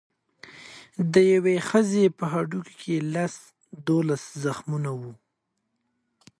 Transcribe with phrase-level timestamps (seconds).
[1.13, 3.35] د یوې ښځې په هډوکو کې لس
[3.87, 5.11] دولس زخمونه وو.